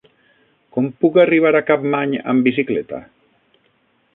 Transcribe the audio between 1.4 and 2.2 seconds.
a Capmany